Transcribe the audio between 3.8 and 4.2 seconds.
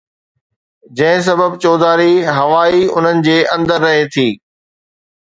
رهي